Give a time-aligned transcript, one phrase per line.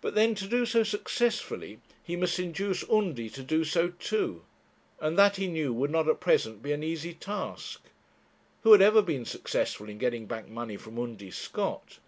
[0.00, 4.46] But then to do so successfully, he must induce Undy to do so too;
[4.98, 7.82] and that he knew would not at present be an easy task.
[8.62, 11.98] Who had ever been successful in getting back money from Undy Scott?